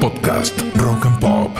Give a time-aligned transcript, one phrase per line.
[0.00, 1.56] Podcast Rock and Pop.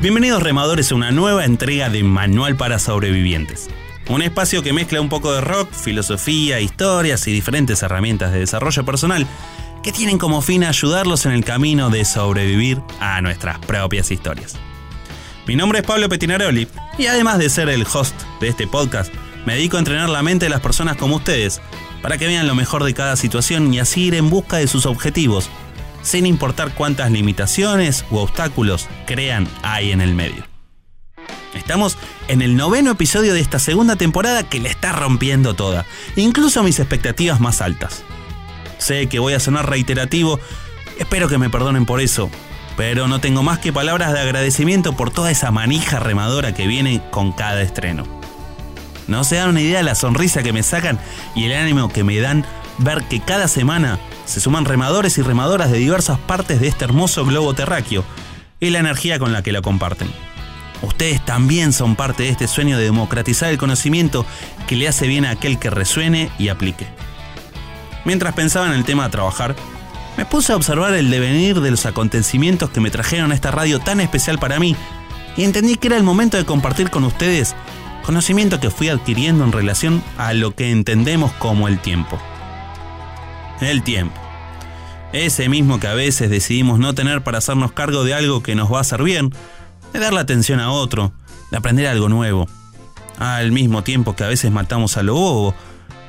[0.00, 3.68] Bienvenidos remadores a una nueva entrega de Manual para Sobrevivientes.
[4.08, 8.84] Un espacio que mezcla un poco de rock, filosofía, historias y diferentes herramientas de desarrollo
[8.84, 9.26] personal
[9.82, 14.54] que tienen como fin ayudarlos en el camino de sobrevivir a nuestras propias historias.
[15.48, 19.12] Mi nombre es Pablo Petinaroli y además de ser el host de este podcast,
[19.46, 21.60] me dedico a entrenar la mente de las personas como ustedes
[22.02, 24.86] para que vean lo mejor de cada situación y así ir en busca de sus
[24.86, 25.48] objetivos,
[26.02, 30.44] sin importar cuántas limitaciones u obstáculos crean hay en el medio.
[31.54, 31.98] Estamos
[32.28, 35.86] en el noveno episodio de esta segunda temporada que le está rompiendo toda,
[36.16, 38.02] incluso mis expectativas más altas.
[38.78, 40.40] Sé que voy a sonar reiterativo,
[40.98, 42.30] espero que me perdonen por eso,
[42.76, 47.02] pero no tengo más que palabras de agradecimiento por toda esa manija remadora que viene
[47.10, 48.21] con cada estreno.
[49.12, 50.98] No se dan una idea de la sonrisa que me sacan
[51.34, 52.46] y el ánimo que me dan
[52.78, 57.26] ver que cada semana se suman remadores y remadoras de diversas partes de este hermoso
[57.26, 58.06] globo terráqueo
[58.58, 60.10] y la energía con la que lo comparten.
[60.80, 64.24] Ustedes también son parte de este sueño de democratizar el conocimiento
[64.66, 66.86] que le hace bien a aquel que resuene y aplique.
[68.06, 69.54] Mientras pensaba en el tema a trabajar,
[70.16, 73.78] me puse a observar el devenir de los acontecimientos que me trajeron a esta radio
[73.78, 74.74] tan especial para mí
[75.36, 77.54] y entendí que era el momento de compartir con ustedes
[78.02, 82.18] conocimiento que fui adquiriendo en relación a lo que entendemos como el tiempo.
[83.60, 84.20] El tiempo.
[85.12, 88.72] Ese mismo que a veces decidimos no tener para hacernos cargo de algo que nos
[88.72, 89.30] va a hacer bien,
[89.92, 91.12] de darle atención a otro,
[91.50, 92.48] de aprender algo nuevo.
[93.18, 95.54] Al mismo tiempo que a veces matamos a lo bobo,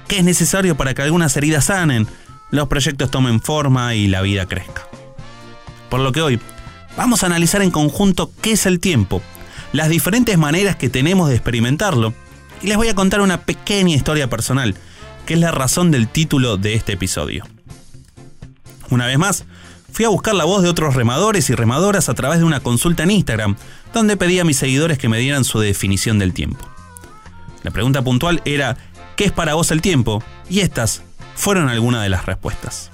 [0.07, 2.07] que es necesario para que algunas heridas sanen,
[2.50, 4.88] los proyectos tomen forma y la vida crezca.
[5.89, 6.39] Por lo que hoy
[6.95, 9.22] vamos a analizar en conjunto qué es el tiempo,
[9.73, 12.13] las diferentes maneras que tenemos de experimentarlo,
[12.61, 14.75] y les voy a contar una pequeña historia personal,
[15.25, 17.43] que es la razón del título de este episodio.
[18.89, 19.45] Una vez más,
[19.91, 23.03] fui a buscar la voz de otros remadores y remadoras a través de una consulta
[23.03, 23.57] en Instagram,
[23.94, 26.66] donde pedí a mis seguidores que me dieran su definición del tiempo.
[27.63, 28.78] La pregunta puntual era,
[29.16, 30.23] ¿qué es para vos el tiempo?
[30.50, 31.01] Y estas
[31.35, 32.91] fueron algunas de las respuestas.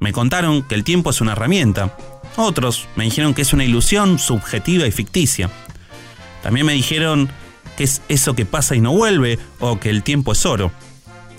[0.00, 1.96] Me contaron que el tiempo es una herramienta.
[2.40, 5.50] Otros me dijeron que es una ilusión subjetiva y ficticia.
[6.40, 7.28] También me dijeron
[7.76, 10.70] que es eso que pasa y no vuelve o que el tiempo es oro.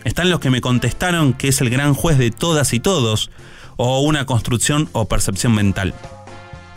[0.03, 3.31] Están los que me contestaron que es el gran juez de todas y todos
[3.77, 5.93] o una construcción o percepción mental.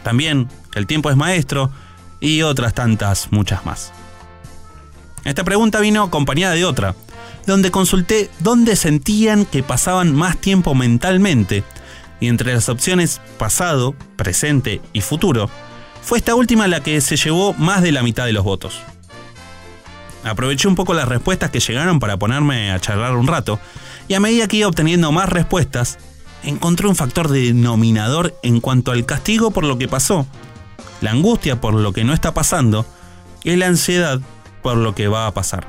[0.05, 1.73] También que el tiempo es maestro
[2.21, 3.93] y otras tantas, muchas más.
[5.25, 6.95] Esta pregunta vino acompañada de otra,
[7.45, 11.65] donde consulté dónde sentían que pasaban más tiempo mentalmente,
[12.23, 15.51] y entre las opciones pasado, presente y futuro,
[16.03, 18.81] fue esta última la que se llevó más de la mitad de los votos.
[20.23, 23.59] Aproveché un poco las respuestas que llegaron para ponerme a charlar un rato,
[24.07, 25.99] y a medida que iba obteniendo más respuestas,
[26.45, 30.25] encontré un factor denominador en cuanto al castigo por lo que pasó,
[31.01, 32.87] la angustia por lo que no está pasando
[33.43, 34.21] y la ansiedad
[34.63, 35.67] por lo que va a pasar.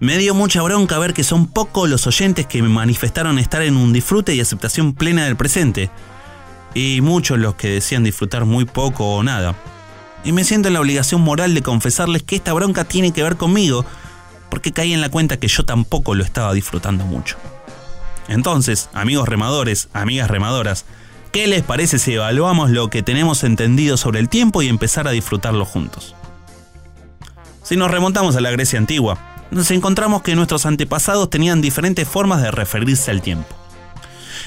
[0.00, 3.76] Me dio mucha bronca ver que son pocos los oyentes que me manifestaron estar en
[3.76, 5.90] un disfrute y aceptación plena del presente,
[6.72, 9.54] y muchos los que decían disfrutar muy poco o nada.
[10.24, 13.36] Y me siento en la obligación moral de confesarles que esta bronca tiene que ver
[13.36, 13.84] conmigo,
[14.48, 17.36] porque caí en la cuenta que yo tampoco lo estaba disfrutando mucho.
[18.26, 20.86] Entonces, amigos remadores, amigas remadoras,
[21.30, 25.10] ¿qué les parece si evaluamos lo que tenemos entendido sobre el tiempo y empezar a
[25.10, 26.14] disfrutarlo juntos?
[27.62, 32.42] Si nos remontamos a la Grecia antigua, nos encontramos que nuestros antepasados tenían diferentes formas
[32.42, 33.56] de referirse al tiempo.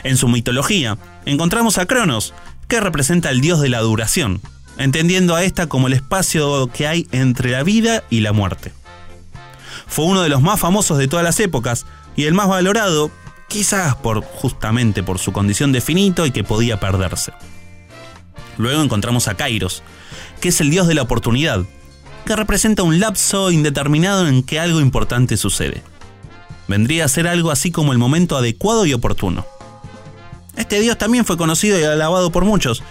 [0.03, 2.34] En su mitología, encontramos a Cronos,
[2.68, 4.42] que representa el dios de la duración,
[4.78, 8.74] entendiendo a esta como el espacio que hay entre la vida y la muerte.
[9.88, 13.12] Fue uno de los más famosos de todas las épocas y el más valorado,
[13.47, 17.34] quizás por justamente por su condición de finito y que podía perderse.
[18.58, 19.84] Luego encontramos a Kairos,
[20.42, 21.63] que es el dios de la oportunidad,
[22.25, 25.84] que representa un lapso indeterminado en que algo importante sucede.
[26.67, 29.45] Vendría a ser algo así como el momento adecuado y oportuno.
[30.56, 32.83] Este dios también fue conocido y alabado por muchos,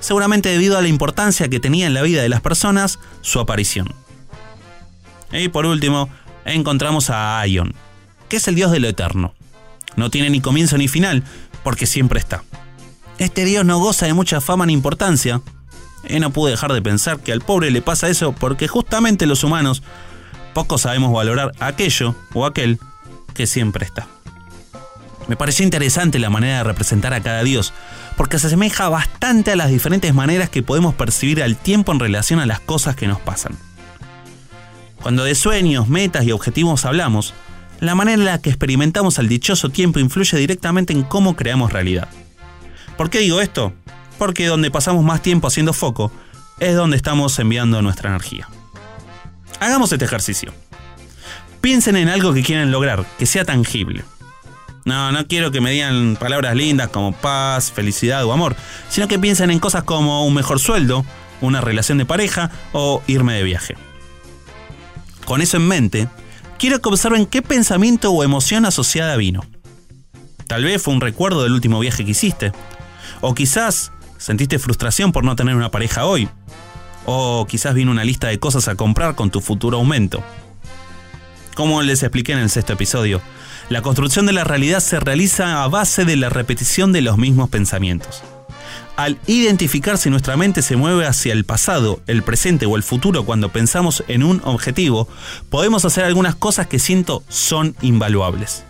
[0.00, 3.94] seguramente debido a la importancia que tenía en la vida de las personas su aparición.
[5.32, 6.08] Y por último,
[6.44, 7.74] encontramos a Aion,
[8.28, 9.34] que es el dios de lo eterno.
[9.96, 11.22] No tiene ni comienzo ni final,
[11.62, 12.42] porque siempre está.
[13.18, 15.42] Este dios no goza de mucha fama ni importancia,
[16.08, 19.44] y no pude dejar de pensar que al pobre le pasa eso porque justamente los
[19.44, 19.82] humanos
[20.54, 22.78] poco sabemos valorar aquello o aquel
[23.34, 24.08] que siempre está.
[25.28, 27.72] Me pareció interesante la manera de representar a cada dios,
[28.16, 32.40] porque se asemeja bastante a las diferentes maneras que podemos percibir al tiempo en relación
[32.40, 33.56] a las cosas que nos pasan.
[35.00, 37.32] Cuando de sueños, metas y objetivos hablamos,
[37.78, 42.08] la manera en la que experimentamos el dichoso tiempo influye directamente en cómo creamos realidad.
[42.96, 43.72] ¿Por qué digo esto?
[44.20, 46.12] Porque donde pasamos más tiempo haciendo foco
[46.58, 48.46] es donde estamos enviando nuestra energía.
[49.60, 50.52] Hagamos este ejercicio.
[51.62, 54.04] Piensen en algo que quieren lograr, que sea tangible.
[54.84, 58.56] No, no quiero que me digan palabras lindas como paz, felicidad o amor,
[58.90, 61.02] sino que piensen en cosas como un mejor sueldo,
[61.40, 63.74] una relación de pareja o irme de viaje.
[65.24, 66.08] Con eso en mente,
[66.58, 69.46] quiero que observen qué pensamiento o emoción asociada vino.
[70.46, 72.52] Tal vez fue un recuerdo del último viaje que hiciste.
[73.22, 76.28] O quizás sentiste frustración por no tener una pareja hoy.
[77.06, 80.22] O quizás vino una lista de cosas a comprar con tu futuro aumento.
[81.54, 83.20] Como les expliqué en el sexto episodio,
[83.70, 87.48] la construcción de la realidad se realiza a base de la repetición de los mismos
[87.48, 88.22] pensamientos.
[88.96, 93.24] Al identificar si nuestra mente se mueve hacia el pasado, el presente o el futuro
[93.24, 95.08] cuando pensamos en un objetivo,
[95.48, 98.64] podemos hacer algunas cosas que siento son invaluables.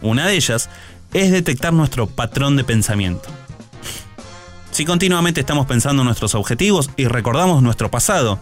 [0.00, 0.70] Una de ellas
[1.12, 3.28] es detectar nuestro patrón de pensamiento.
[4.76, 8.38] Si continuamente estamos pensando en nuestros objetivos y recordamos nuestro pasado,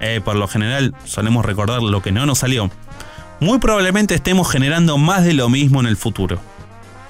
[0.00, 2.72] eh, por lo general solemos recordar lo que no nos salió,
[3.38, 6.40] muy probablemente estemos generando más de lo mismo en el futuro.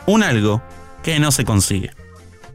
[0.05, 0.61] Un algo
[1.03, 1.93] que no se consigue.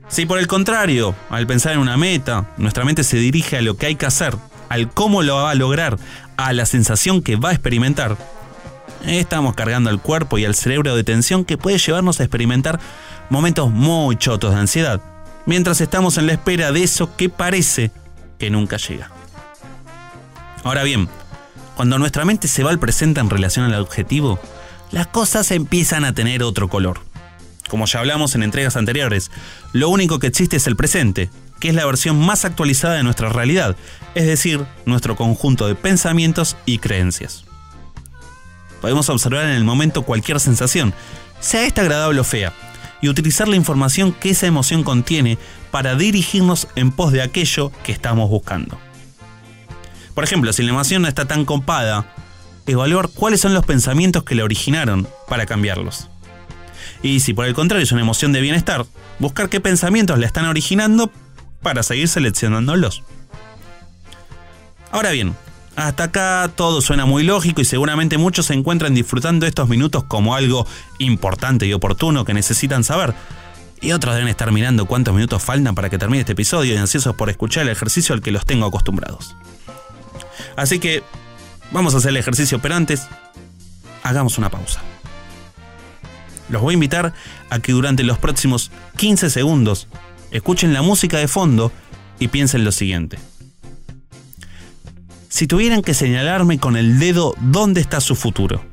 [0.08, 3.76] Si por el contrario, al pensar en una meta, nuestra mente se dirige a lo
[3.76, 4.36] que hay que hacer,
[4.70, 5.98] al cómo lo va a lograr,
[6.38, 8.16] a la sensación que va a experimentar,
[9.08, 12.80] estamos cargando al cuerpo y al cerebro de tensión que puede llevarnos a experimentar
[13.32, 15.02] momentos muy chotos de ansiedad,
[15.46, 17.92] mientras estamos en la espera de eso que parece
[18.40, 19.12] que nunca llega.
[20.64, 21.08] Ahora bien,
[21.76, 24.40] cuando nuestra mente se va al presente en relación al objetivo,
[24.92, 27.02] las cosas empiezan a tener otro color.
[27.70, 29.32] Como ya hablamos en entregas anteriores,
[29.74, 33.30] lo único que existe es el presente, que es la versión más actualizada de nuestra
[33.30, 33.76] realidad,
[34.14, 37.46] es decir, nuestro conjunto de pensamientos y creencias.
[38.82, 40.94] Podemos observar en el momento cualquier sensación,
[41.40, 42.54] sea esta agradable o fea,
[43.02, 45.38] y utilizar la información que esa emoción contiene
[45.72, 48.78] para dirigirnos en pos de aquello que estamos buscando.
[50.14, 52.06] Por ejemplo, si la emoción no está tan copada,
[52.68, 56.10] evaluar cuáles son los pensamientos que la originaron para cambiarlos.
[57.04, 58.86] Y si por el contrario es una emoción de bienestar,
[59.20, 61.12] buscar qué pensamientos la están originando
[61.62, 63.04] para seguir seleccionándolos.
[64.92, 65.36] Ahora bien,
[65.76, 70.36] hasta acá todo suena muy lógico y seguramente muchos se encuentran disfrutando estos minutos como
[70.36, 70.66] algo
[71.00, 73.14] importante y oportuno que necesitan saber.
[73.82, 77.16] Y otros deben estar mirando cuántos minutos faltan para que termine este episodio y ansiosos
[77.16, 79.36] por escuchar el ejercicio al que los tengo acostumbrados.
[80.56, 81.04] Así que
[81.72, 83.08] vamos a hacer el ejercicio, pero antes
[84.04, 84.82] hagamos una pausa.
[86.48, 87.14] Los voy a invitar
[87.50, 89.88] a que durante los próximos 15 segundos
[90.32, 91.72] escuchen la música de fondo
[92.20, 93.18] y piensen lo siguiente.
[95.36, 98.64] Si tuvieran que señalarme con el dedo dónde está su futuro,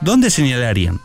[0.00, 1.00] ¿dónde señalarían?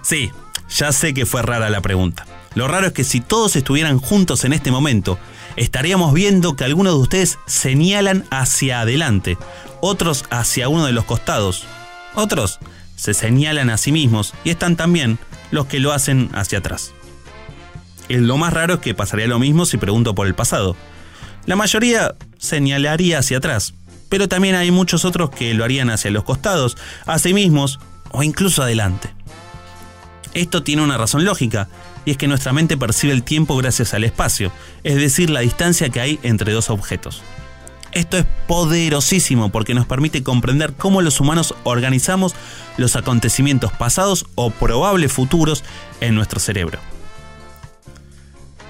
[0.00, 0.30] Sí,
[0.70, 2.24] ya sé que fue rara la pregunta.
[2.54, 5.18] Lo raro es que si todos estuvieran juntos en este momento,
[5.56, 9.36] estaríamos viendo que algunos de ustedes señalan hacia adelante,
[9.82, 11.66] otros hacia uno de los costados,
[12.14, 12.58] otros
[12.96, 15.18] se señalan a sí mismos y están también
[15.50, 16.94] los que lo hacen hacia atrás.
[18.08, 20.74] lo más raro es que pasaría lo mismo si pregunto por el pasado.
[21.46, 23.74] La mayoría señalaría hacia atrás,
[24.08, 26.76] pero también hay muchos otros que lo harían hacia los costados,
[27.06, 27.78] a sí mismos
[28.10, 29.10] o incluso adelante.
[30.34, 31.68] Esto tiene una razón lógica,
[32.04, 34.52] y es que nuestra mente percibe el tiempo gracias al espacio,
[34.84, 37.22] es decir, la distancia que hay entre dos objetos.
[37.92, 42.34] Esto es poderosísimo porque nos permite comprender cómo los humanos organizamos
[42.76, 45.64] los acontecimientos pasados o probables futuros
[46.00, 46.78] en nuestro cerebro.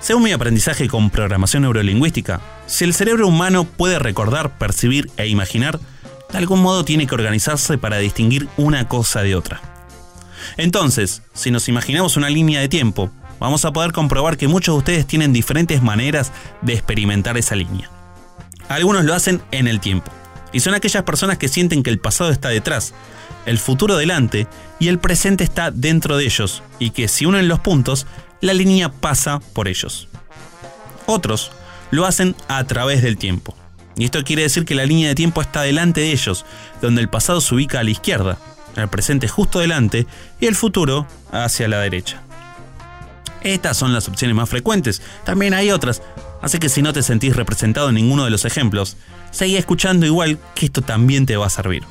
[0.00, 5.78] Según mi aprendizaje con programación neurolingüística, si el cerebro humano puede recordar, percibir e imaginar,
[6.32, 9.60] de algún modo tiene que organizarse para distinguir una cosa de otra.
[10.56, 14.78] Entonces, si nos imaginamos una línea de tiempo, vamos a poder comprobar que muchos de
[14.78, 17.90] ustedes tienen diferentes maneras de experimentar esa línea.
[18.70, 20.10] Algunos lo hacen en el tiempo.
[20.52, 22.94] Y son aquellas personas que sienten que el pasado está detrás,
[23.44, 24.46] el futuro delante
[24.78, 28.06] y el presente está dentro de ellos, y que si unen los puntos,
[28.40, 30.08] la línea pasa por ellos.
[31.06, 31.50] Otros
[31.90, 33.56] lo hacen a través del tiempo.
[33.96, 36.46] Y esto quiere decir que la línea de tiempo está delante de ellos,
[36.80, 38.38] donde el pasado se ubica a la izquierda,
[38.76, 40.06] el presente justo delante
[40.40, 42.22] y el futuro hacia la derecha.
[43.42, 46.02] Estas son las opciones más frecuentes, también hay otras,
[46.42, 48.96] Así que si no te sentís representado en ninguno de los ejemplos,
[49.30, 51.82] seguí escuchando igual que esto también te va a servir.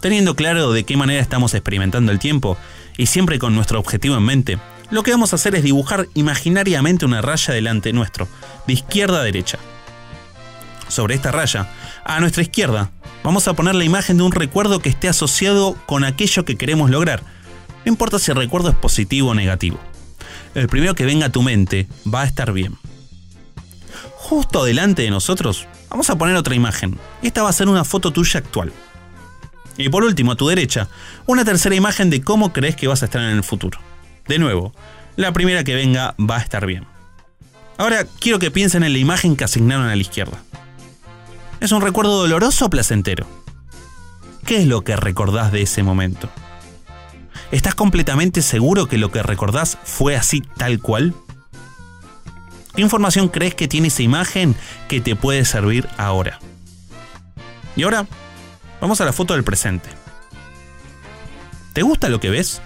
[0.00, 2.56] Teniendo claro de qué manera estamos experimentando el tiempo
[2.96, 4.58] y siempre con nuestro objetivo en mente,
[4.90, 8.28] lo que vamos a hacer es dibujar imaginariamente una raya delante nuestro,
[8.66, 9.58] de izquierda a derecha.
[10.88, 11.68] Sobre esta raya,
[12.04, 12.90] a nuestra izquierda,
[13.26, 16.90] Vamos a poner la imagen de un recuerdo que esté asociado con aquello que queremos
[16.90, 17.24] lograr.
[17.84, 19.80] No importa si el recuerdo es positivo o negativo.
[20.54, 22.78] El primero que venga a tu mente va a estar bien.
[24.14, 27.00] Justo delante de nosotros, vamos a poner otra imagen.
[27.20, 28.72] Esta va a ser una foto tuya actual.
[29.76, 30.88] Y por último, a tu derecha,
[31.26, 33.80] una tercera imagen de cómo crees que vas a estar en el futuro.
[34.28, 34.72] De nuevo,
[35.16, 36.86] la primera que venga va a estar bien.
[37.78, 40.42] Ahora quiero que piensen en la imagen que asignaron a la izquierda.
[41.60, 43.26] ¿Es un recuerdo doloroso o placentero?
[44.44, 46.28] ¿Qué es lo que recordás de ese momento?
[47.50, 51.14] ¿Estás completamente seguro que lo que recordás fue así tal cual?
[52.74, 54.54] ¿Qué información crees que tiene esa imagen
[54.88, 56.38] que te puede servir ahora?
[57.74, 58.06] Y ahora,
[58.80, 59.88] vamos a la foto del presente.
[61.72, 62.60] ¿Te gusta lo que ves?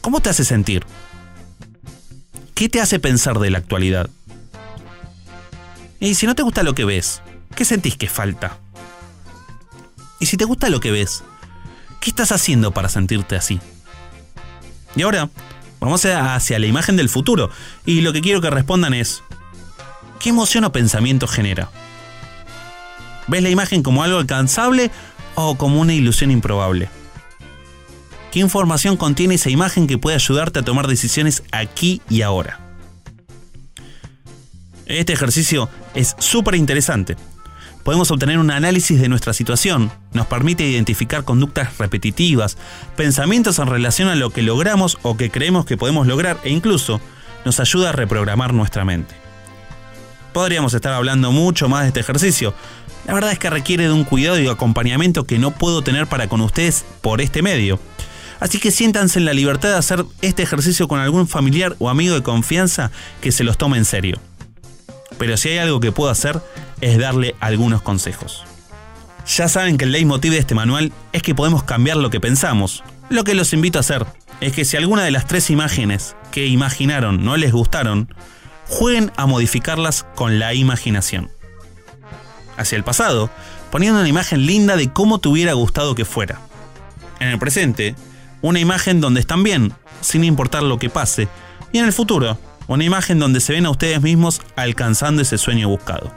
[0.00, 0.84] ¿Cómo te hace sentir?
[2.54, 4.08] ¿Qué te hace pensar de la actualidad?
[5.98, 7.22] Y si no te gusta lo que ves,
[7.54, 8.58] ¿qué sentís que falta?
[10.18, 11.22] Y si te gusta lo que ves,
[12.00, 13.60] ¿qué estás haciendo para sentirte así?
[14.96, 15.28] Y ahora,
[15.80, 17.50] vamos hacia la imagen del futuro,
[17.84, 19.22] y lo que quiero que respondan es,
[20.18, 21.70] ¿qué emoción o pensamiento genera?
[23.28, 24.90] ¿Ves la imagen como algo alcanzable
[25.34, 26.88] o como una ilusión improbable?
[28.30, 32.60] ¿Qué información contiene esa imagen que puede ayudarte a tomar decisiones aquí y ahora?
[34.86, 37.16] Este ejercicio es súper interesante.
[37.82, 42.56] Podemos obtener un análisis de nuestra situación, nos permite identificar conductas repetitivas,
[42.96, 47.00] pensamientos en relación a lo que logramos o que creemos que podemos lograr e incluso
[47.44, 49.14] nos ayuda a reprogramar nuestra mente.
[50.32, 52.54] Podríamos estar hablando mucho más de este ejercicio.
[53.06, 56.28] La verdad es que requiere de un cuidado y acompañamiento que no puedo tener para
[56.28, 57.80] con ustedes por este medio.
[58.40, 62.14] Así que siéntanse en la libertad de hacer este ejercicio con algún familiar o amigo
[62.14, 64.18] de confianza que se los tome en serio
[65.20, 66.40] pero si hay algo que puedo hacer
[66.80, 68.42] es darle algunos consejos.
[69.26, 72.82] Ya saben que el leitmotiv de este manual es que podemos cambiar lo que pensamos.
[73.10, 74.06] Lo que los invito a hacer
[74.40, 78.14] es que si alguna de las tres imágenes que imaginaron no les gustaron,
[78.66, 81.30] jueguen a modificarlas con la imaginación.
[82.56, 83.28] Hacia el pasado,
[83.70, 86.40] poniendo una imagen linda de cómo te hubiera gustado que fuera.
[87.18, 87.94] En el presente,
[88.42, 91.28] una imagen donde están bien, sin importar lo que pase.
[91.72, 95.68] Y en el futuro, una imagen donde se ven a ustedes mismos alcanzando ese sueño
[95.68, 96.12] buscado.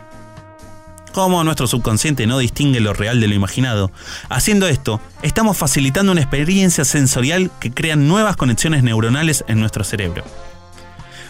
[1.13, 3.92] Como nuestro subconsciente no distingue lo real de lo imaginado,
[4.30, 10.24] haciendo esto, estamos facilitando una experiencia sensorial que crea nuevas conexiones neuronales en nuestro cerebro.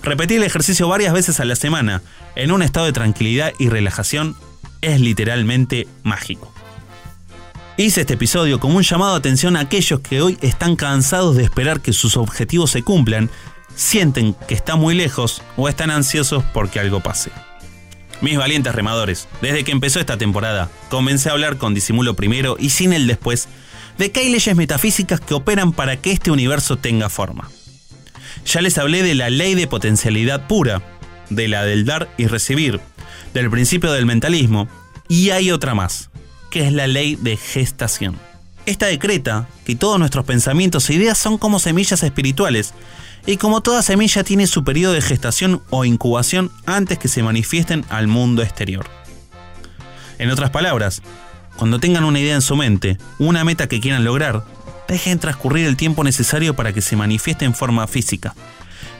[0.01, 2.01] Repetir el ejercicio varias veces a la semana,
[2.35, 4.35] en un estado de tranquilidad y relajación,
[4.81, 6.53] es literalmente mágico.
[7.75, 11.43] Hice este episodio como un llamado de atención a aquellos que hoy están cansados de
[11.43, 13.31] esperar que sus objetivos se cumplan
[13.75, 17.31] sienten que está muy lejos o están ansiosos porque algo pase.
[18.21, 22.69] Mis valientes remadores, desde que empezó esta temporada, comencé a hablar con disimulo primero y
[22.69, 23.47] sin el después
[23.97, 27.49] de que hay leyes metafísicas que operan para que este universo tenga forma.
[28.45, 30.83] Ya les hablé de la ley de potencialidad pura,
[31.31, 32.79] de la del dar y recibir,
[33.33, 34.67] del principio del mentalismo,
[35.09, 36.11] y hay otra más,
[36.53, 38.15] que es la ley de gestación.
[38.67, 42.75] Esta decreta que todos nuestros pensamientos e ideas son como semillas espirituales
[43.25, 47.83] y como toda semilla tiene su periodo de gestación o incubación antes que se manifiesten
[47.89, 48.85] al mundo exterior.
[50.19, 51.01] En otras palabras,
[51.57, 54.45] cuando tengan una idea en su mente, una meta que quieran lograr,
[54.87, 58.35] dejen transcurrir el tiempo necesario para que se manifieste en forma física.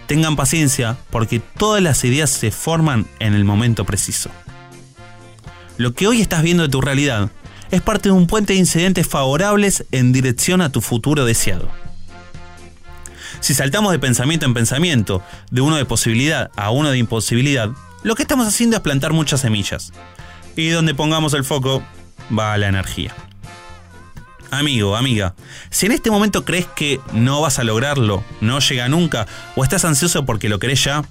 [0.07, 4.31] Tengan paciencia porque todas las ideas se forman en el momento preciso.
[5.77, 7.29] Lo que hoy estás viendo de tu realidad
[7.73, 11.71] es parte de un puente de incidentes favorables en dirección a tu futuro deseado.
[13.39, 17.71] Si saltamos de pensamiento en pensamiento, de uno de posibilidad a uno de imposibilidad,
[18.03, 19.91] lo que estamos haciendo es plantar muchas semillas.
[20.55, 21.81] Y donde pongamos el foco,
[22.37, 23.11] va la energía.
[24.51, 25.33] Amigo, amiga,
[25.71, 29.25] si en este momento crees que no vas a lograrlo, no llega nunca,
[29.55, 31.03] o estás ansioso porque lo querés ya,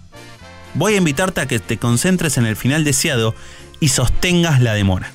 [0.75, 3.35] voy a invitarte a que te concentres en el final deseado
[3.81, 5.13] y sostengas la demora.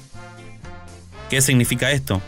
[1.29, 2.21] ¿Qué significa esto?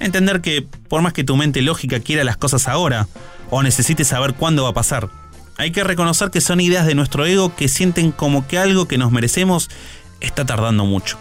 [0.00, 3.08] Entender que por más que tu mente lógica quiera las cosas ahora,
[3.50, 5.08] o necesite saber cuándo va a pasar.
[5.56, 8.98] Hay que reconocer que son ideas de nuestro ego que sienten como que algo que
[8.98, 9.68] nos merecemos
[10.20, 11.18] está tardando mucho.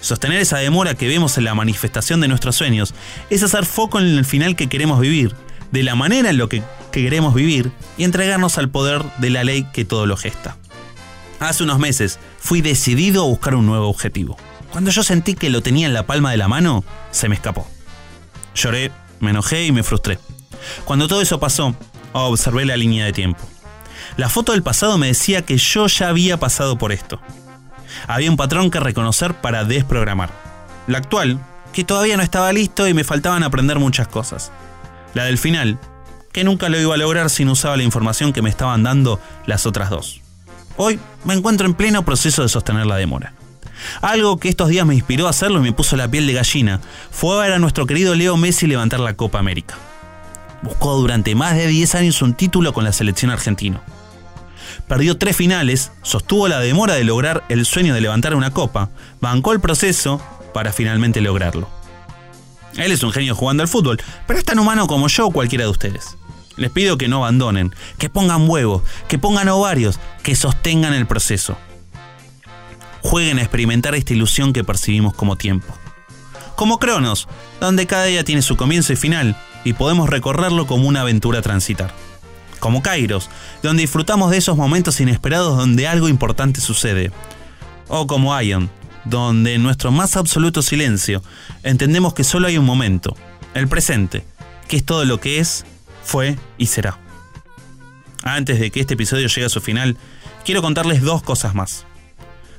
[0.00, 2.94] Sostener esa demora que vemos en la manifestación de nuestros sueños
[3.30, 5.34] es hacer foco en el final que queremos vivir,
[5.72, 9.66] de la manera en lo que, queremos vivir y entregarnos al poder de la ley
[9.72, 10.58] que todo lo gesta.
[11.40, 14.36] Hace unos meses fui decidido a buscar un nuevo objetivo.
[14.74, 17.64] Cuando yo sentí que lo tenía en la palma de la mano, se me escapó.
[18.56, 18.90] Lloré,
[19.20, 20.18] me enojé y me frustré.
[20.84, 21.76] Cuando todo eso pasó,
[22.12, 23.38] observé la línea de tiempo.
[24.16, 27.20] La foto del pasado me decía que yo ya había pasado por esto.
[28.08, 30.30] Había un patrón que reconocer para desprogramar.
[30.88, 31.38] La actual,
[31.72, 34.50] que todavía no estaba listo y me faltaban aprender muchas cosas.
[35.14, 35.78] La del final,
[36.32, 39.20] que nunca lo iba a lograr si no usaba la información que me estaban dando
[39.46, 40.20] las otras dos.
[40.76, 43.34] Hoy me encuentro en pleno proceso de sostener la demora.
[44.00, 46.80] Algo que estos días me inspiró a hacerlo y me puso la piel de gallina
[47.10, 49.76] fue ver a nuestro querido Leo Messi levantar la Copa América.
[50.62, 53.82] Buscó durante más de 10 años un título con la selección argentina.
[54.88, 59.52] Perdió tres finales, sostuvo la demora de lograr el sueño de levantar una copa, bancó
[59.52, 60.20] el proceso
[60.52, 61.68] para finalmente lograrlo.
[62.76, 65.64] Él es un genio jugando al fútbol, pero es tan humano como yo o cualquiera
[65.64, 66.16] de ustedes.
[66.56, 71.56] Les pido que no abandonen, que pongan huevos, que pongan ovarios, que sostengan el proceso.
[73.04, 75.76] Jueguen a experimentar esta ilusión que percibimos como tiempo.
[76.56, 77.28] Como Cronos,
[77.60, 81.94] donde cada día tiene su comienzo y final, y podemos recorrerlo como una aventura transitar.
[82.60, 83.28] Como Kairos,
[83.62, 87.12] donde disfrutamos de esos momentos inesperados donde algo importante sucede.
[87.88, 88.70] O como Ion,
[89.04, 91.22] donde en nuestro más absoluto silencio
[91.62, 93.14] entendemos que solo hay un momento,
[93.52, 94.24] el presente,
[94.66, 95.66] que es todo lo que es,
[96.02, 96.98] fue y será.
[98.22, 99.98] Antes de que este episodio llegue a su final,
[100.42, 101.84] quiero contarles dos cosas más.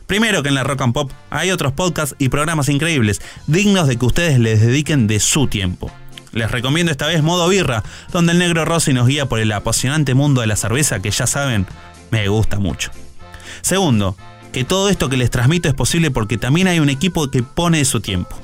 [0.08, 3.98] Primero que en la Rock and Pop hay otros podcasts y programas increíbles, dignos de
[3.98, 5.92] que ustedes les dediquen de su tiempo.
[6.32, 10.14] Les recomiendo esta vez Modo Birra, donde el negro Rossi nos guía por el apasionante
[10.14, 11.66] mundo de la cerveza que ya saben,
[12.12, 12.92] me gusta mucho.
[13.62, 14.16] Segundo,
[14.52, 17.84] que todo esto que les transmito es posible porque también hay un equipo que pone
[17.86, 18.38] su tiempo.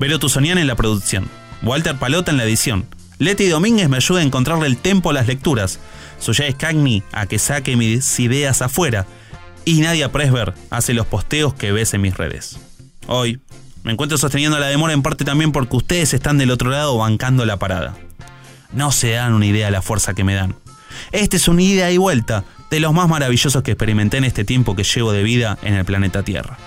[0.00, 1.28] Vero Tuzonian en la producción,
[1.62, 2.86] Walter Palota en la edición,
[3.18, 5.78] Leti Domínguez me ayuda a encontrarle el tempo a las lecturas,
[6.18, 9.06] Suya Scagni a que saque mis ideas afuera,
[9.64, 12.58] y Nadia Presber hace los posteos que ves en mis redes.
[13.06, 13.40] Hoy
[13.82, 17.44] me encuentro sosteniendo la demora en parte también porque ustedes están del otro lado bancando
[17.44, 17.96] la parada.
[18.72, 20.56] No se dan una idea de la fuerza que me dan.
[21.12, 24.74] Este es un ida y vuelta de los más maravillosos que experimenté en este tiempo
[24.74, 26.58] que llevo de vida en el planeta Tierra.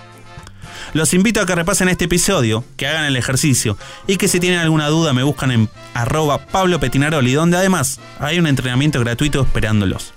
[0.93, 3.77] Los invito a que repasen este episodio, que hagan el ejercicio
[4.07, 8.47] y que si tienen alguna duda me buscan en arroba Pablo donde además hay un
[8.47, 10.13] entrenamiento gratuito esperándolos.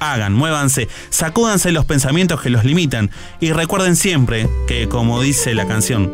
[0.00, 5.66] Hagan, muévanse, sacúdanse los pensamientos que los limitan y recuerden siempre que, como dice la
[5.66, 6.12] canción,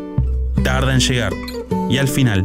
[0.62, 1.32] tarda en llegar
[1.88, 2.44] y al final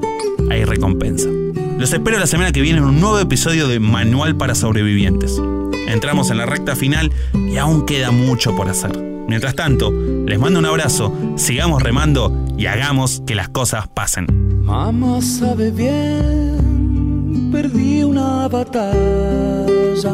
[0.50, 1.30] hay recompensa.
[1.78, 5.41] Los espero la semana que viene en un nuevo episodio de Manual para Sobrevivientes.
[5.88, 8.98] Entramos en la recta final y aún queda mucho por hacer.
[9.28, 14.28] Mientras tanto, les mando un abrazo, sigamos remando y hagamos que las cosas pasen.
[14.63, 20.13] Mamá sabe bien, perdí una batalla.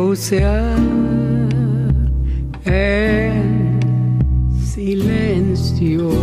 [0.00, 0.76] Se bucea
[2.64, 3.78] en
[4.64, 6.19] silencio.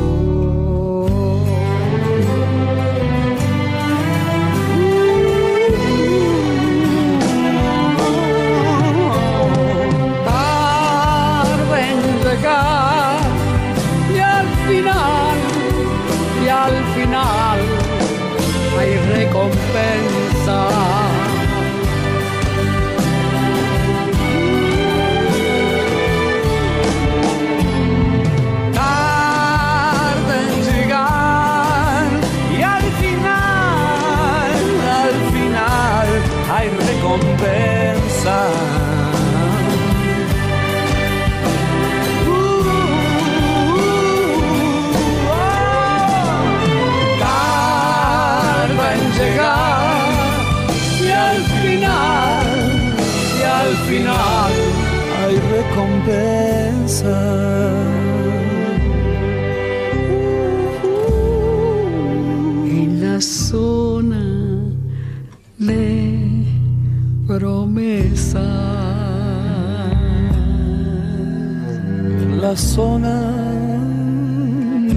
[72.48, 73.20] La zona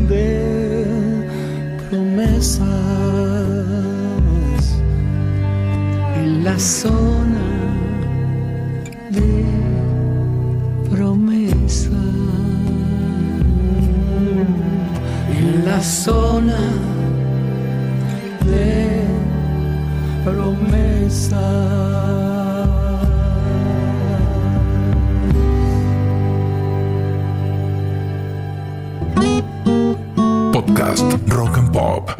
[0.09, 0.87] de
[1.89, 2.61] promesas.
[6.15, 7.49] En la zona
[9.11, 9.45] de
[10.91, 12.05] promesa.
[15.37, 16.61] En la zona
[18.47, 19.03] de
[20.25, 22.20] promesas.
[31.01, 32.20] Rock and Pop.